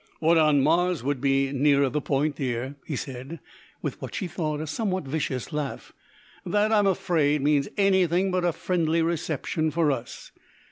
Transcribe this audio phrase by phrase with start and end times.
[0.17, 3.39] "What on Mars would be nearer the point, dear," he said,
[3.83, 5.93] with what she thought a somewhat vicious laugh.
[6.43, 10.31] "That, I'm afraid, means anything but a friendly reception for us.